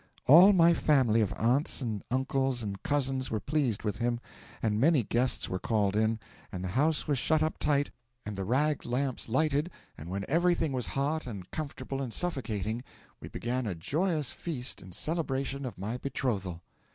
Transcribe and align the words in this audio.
All 0.25 0.51
my 0.51 0.73
family 0.73 1.21
of 1.21 1.31
aunts 1.33 1.79
and 1.79 2.03
uncles 2.09 2.63
and 2.63 2.81
cousins 2.81 3.29
were 3.29 3.39
pleased 3.39 3.83
with 3.83 3.97
him, 3.99 4.19
and 4.63 4.79
many 4.79 5.03
guests 5.03 5.47
were 5.47 5.59
called 5.59 5.95
in, 5.95 6.19
and 6.51 6.63
the 6.63 6.69
house 6.69 7.05
was 7.07 7.19
shut 7.19 7.43
up 7.43 7.59
tight 7.59 7.91
and 8.25 8.35
the 8.35 8.43
rag 8.43 8.83
lamps 8.83 9.29
lighted, 9.29 9.69
and 9.99 10.09
when 10.09 10.25
everything 10.27 10.71
was 10.73 10.87
hot 10.97 11.27
and 11.27 11.51
comfortable 11.51 12.01
and 12.01 12.13
suffocating, 12.13 12.83
we 13.19 13.27
began 13.27 13.67
a 13.67 13.75
joyous 13.75 14.31
feast 14.31 14.81
in 14.81 14.91
celebration 14.91 15.67
of 15.67 15.77
my 15.77 15.97
betrothal. 15.97 16.63